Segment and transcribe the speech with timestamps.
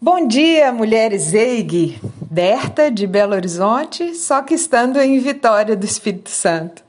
[0.00, 1.98] Bom dia, mulheres EIG,
[2.30, 6.84] Berta de Belo Horizonte, só que estando em Vitória do Espírito Santo.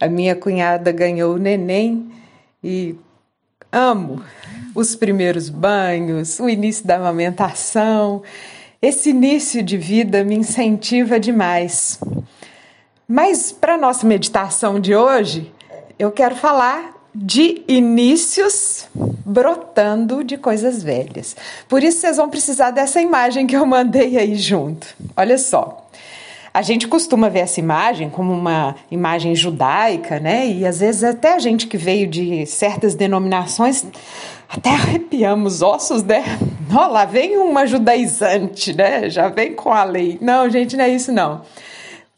[0.00, 2.10] A minha cunhada ganhou o neném
[2.62, 2.96] e
[3.70, 4.24] amo
[4.74, 8.24] os primeiros banhos, o início da amamentação.
[8.82, 12.00] Esse início de vida me incentiva demais.
[13.06, 15.52] Mas para nossa meditação de hoje,
[15.96, 21.36] eu quero falar de inícios brotando de coisas velhas.
[21.68, 24.86] Por isso vocês vão precisar dessa imagem que eu mandei aí junto.
[25.16, 25.78] Olha só.
[26.54, 30.46] A gente costuma ver essa imagem como uma imagem judaica, né?
[30.46, 33.86] E às vezes até a gente que veio de certas denominações
[34.48, 36.22] até arrepiamos ossos, né?
[36.70, 39.08] Ó, lá vem uma judaizante, né?
[39.08, 40.18] Já vem com a lei.
[40.20, 41.40] Não, gente, não é isso não.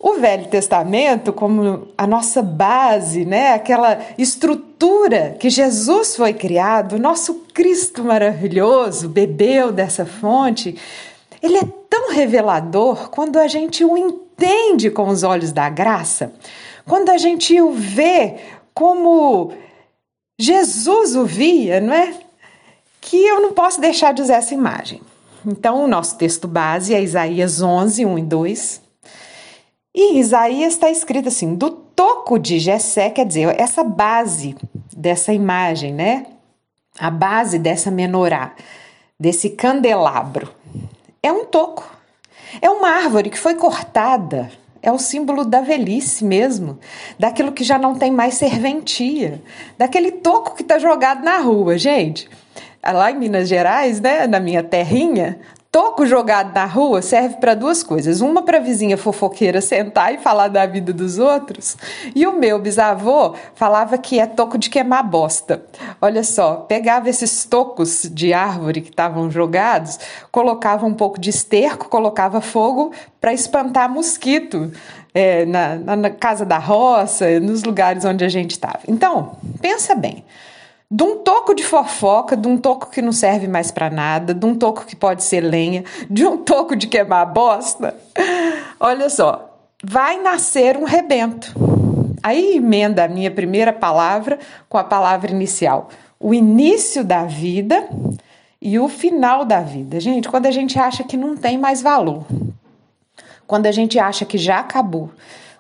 [0.07, 7.47] O Velho Testamento, como a nossa base, né, aquela estrutura que Jesus foi criado, nosso
[7.55, 10.77] Cristo maravilhoso bebeu dessa fonte,
[11.43, 16.35] ele é tão revelador quando a gente o entende com os olhos da graça,
[16.85, 18.37] quando a gente o vê
[18.75, 19.55] como
[20.39, 22.13] Jesus o via, não é?
[23.01, 25.01] Que eu não posso deixar de usar essa imagem.
[25.47, 28.84] Então, o nosso texto base é Isaías 11, 1 e 2.
[29.95, 34.57] E Isaías está escrito assim: do toco de Jessé, quer dizer, essa base
[34.95, 36.27] dessa imagem, né?
[36.99, 38.55] A base dessa menorá,
[39.19, 40.53] desse candelabro,
[41.23, 41.89] é um toco.
[42.61, 44.51] É uma árvore que foi cortada.
[44.83, 46.79] É o símbolo da velhice mesmo,
[47.19, 49.43] daquilo que já não tem mais serventia,
[49.79, 52.29] daquele toco que está jogado na rua, gente.
[52.85, 55.41] Lá em Minas Gerais, né, na minha terrinha,
[55.75, 58.21] Toco jogado na rua serve para duas coisas.
[58.21, 61.77] Uma para vizinha fofoqueira sentar e falar da vida dos outros.
[62.15, 65.65] E o meu bisavô falava que é toco de queimar bosta.
[66.01, 69.99] Olha só, pegava esses tocos de árvore que estavam jogados,
[70.31, 74.71] colocava um pouco de esterco, colocava fogo para espantar mosquito.
[75.13, 78.81] É, na, na, na casa da roça, nos lugares onde a gente estava.
[78.87, 80.25] Então, pensa bem
[80.95, 84.47] de um toco de fofoca, de um toco que não serve mais para nada, de
[84.47, 87.97] um toco que pode ser lenha, de um toco de queimar bosta.
[88.79, 91.53] Olha só, vai nascer um rebento.
[92.23, 94.39] Aí emenda a minha primeira palavra
[94.69, 95.89] com a palavra inicial.
[96.21, 97.89] O início da vida
[98.63, 99.99] e o final da vida.
[99.99, 102.25] Gente, quando a gente acha que não tem mais valor,
[103.49, 105.11] quando a gente acha que já acabou,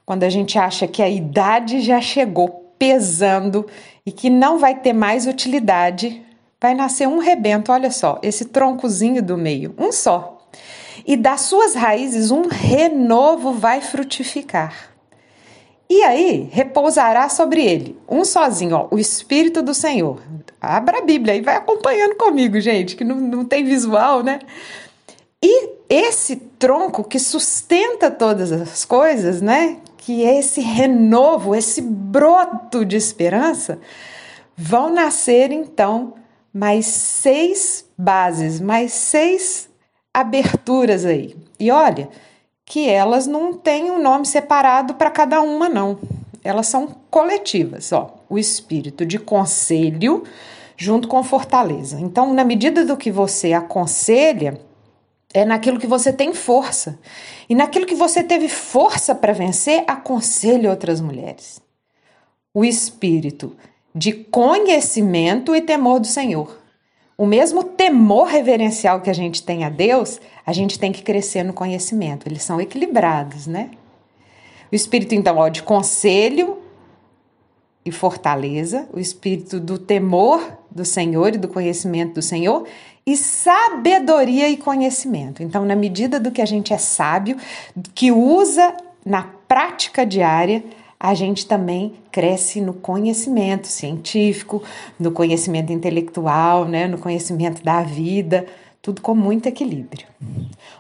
[0.07, 3.67] quando a gente acha que a idade já chegou pesando
[4.05, 6.23] e que não vai ter mais utilidade,
[6.61, 10.49] vai nascer um rebento, olha só, esse troncozinho do meio, um só.
[11.07, 14.95] E das suas raízes um renovo vai frutificar.
[15.89, 20.21] E aí repousará sobre ele, um sozinho, ó, o Espírito do Senhor.
[20.61, 24.39] Abra a Bíblia e vai acompanhando comigo, gente, que não, não tem visual, né?
[25.43, 29.77] E esse tronco que sustenta todas as coisas, né?
[30.05, 33.79] Que esse renovo, esse broto de esperança,
[34.55, 36.13] vão nascer então
[36.53, 39.71] mais seis bases, mais seis
[40.13, 41.35] aberturas aí.
[41.59, 42.11] E olha
[42.67, 45.99] que elas não têm um nome separado para cada uma, não.
[46.43, 48.15] Elas são coletivas, ó.
[48.29, 50.23] O espírito de conselho
[50.77, 51.99] junto com fortaleza.
[51.99, 54.61] Então, na medida do que você aconselha,
[55.35, 56.99] é naquilo que você tem força.
[57.49, 61.61] E naquilo que você teve força para vencer, aconselhe outras mulheres.
[62.55, 63.55] O espírito
[63.93, 66.61] de conhecimento e temor do Senhor.
[67.19, 71.43] O mesmo temor reverencial que a gente tem a Deus, a gente tem que crescer
[71.43, 72.27] no conhecimento.
[72.27, 73.71] Eles são equilibrados, né?
[74.71, 76.59] O espírito, então, ó, de conselho
[77.85, 82.67] e fortaleza, o espírito do temor do Senhor e do conhecimento do Senhor,
[83.07, 85.43] e sabedoria e conhecimento.
[85.43, 87.37] Então, na medida do que a gente é sábio,
[87.95, 88.75] que usa
[89.05, 90.65] na prática diária,
[90.99, 94.63] a gente também cresce no conhecimento científico,
[94.99, 98.47] no conhecimento intelectual, né, no conhecimento da vida,
[98.81, 100.07] tudo com muito equilíbrio.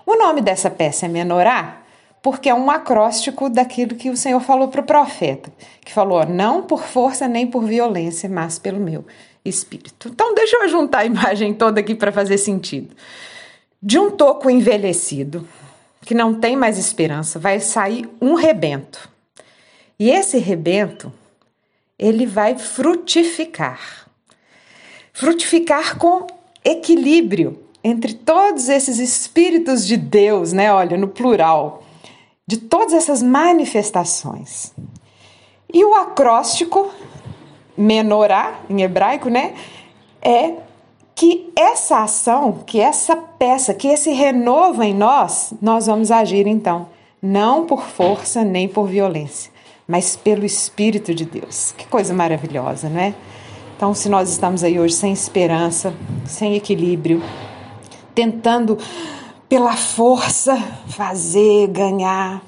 [0.06, 1.82] O nome dessa peça é Menorá,
[2.22, 5.52] porque é um acróstico daquilo que o Senhor falou para o profeta,
[5.84, 9.04] que falou: não por força nem por violência, mas pelo meu
[9.44, 10.08] espírito.
[10.08, 12.94] Então, deixa eu juntar a imagem toda aqui para fazer sentido.
[13.82, 15.46] De um toco envelhecido,
[16.02, 19.08] que não tem mais esperança, vai sair um rebento.
[19.98, 21.12] E esse rebento,
[21.98, 24.08] ele vai frutificar.
[25.12, 26.26] Frutificar com
[26.64, 30.72] equilíbrio entre todos esses espíritos de Deus, né?
[30.72, 31.84] Olha, no plural,
[32.46, 34.72] de todas essas manifestações.
[35.72, 36.90] E o acróstico
[37.76, 39.54] menorá, em hebraico, né?
[40.20, 40.54] É
[41.14, 46.88] que essa ação, que essa peça, que esse renovo em nós, nós vamos agir então,
[47.22, 49.52] não por força nem por violência,
[49.86, 51.72] mas pelo Espírito de Deus.
[51.76, 53.14] Que coisa maravilhosa, não é?
[53.76, 55.94] Então, se nós estamos aí hoje sem esperança,
[56.26, 57.22] sem equilíbrio,
[58.14, 58.78] tentando
[59.48, 60.56] pela força
[60.86, 62.42] fazer, ganhar,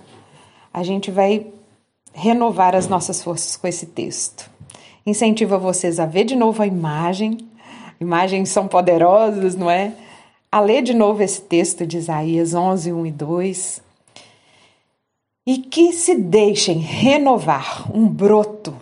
[0.72, 1.46] a gente vai
[2.12, 4.55] renovar as nossas forças com esse texto.
[5.06, 7.38] Incentivo vocês a ver de novo a imagem.
[8.00, 9.92] Imagens são poderosas, não é?
[10.50, 13.82] A ler de novo esse texto de Isaías 11, 1 e 2.
[15.46, 18.74] E que se deixem renovar um broto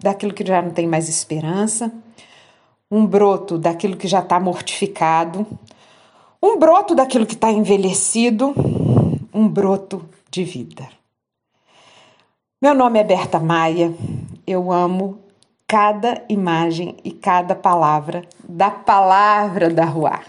[0.00, 1.92] daquilo que já não tem mais esperança,
[2.88, 5.44] um broto daquilo que já está mortificado,
[6.40, 8.54] um broto daquilo que está envelhecido,
[9.34, 10.88] um broto de vida.
[12.60, 13.92] Meu nome é Berta Maia,
[14.46, 15.21] eu amo
[15.72, 20.22] cada imagem e cada palavra da palavra da Ruar.